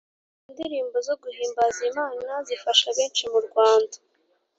[0.49, 3.97] indirimbo zo guhimbaza imana zifasha benshi mu rwanda